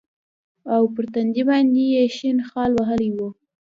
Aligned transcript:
او 0.75 0.83
پر 0.93 1.05
تندي 1.13 1.43
باندې 1.49 1.83
يې 1.93 2.03
شين 2.17 2.37
خال 2.49 2.71
وهلى 2.75 3.09
و. 3.13 3.17